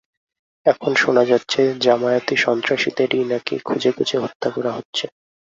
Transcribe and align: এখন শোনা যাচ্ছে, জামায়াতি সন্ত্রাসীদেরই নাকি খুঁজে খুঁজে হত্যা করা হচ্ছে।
এখন 0.65 0.91
শোনা 0.95 1.23
যাচ্ছে, 1.25 1.61
জামায়াতি 1.81 2.35
সন্ত্রাসীদেরই 2.37 3.23
নাকি 3.23 3.55
খুঁজে 3.65 3.89
খুঁজে 3.91 4.17
হত্যা 4.17 4.49
করা 4.49 4.71
হচ্ছে। 4.71 5.05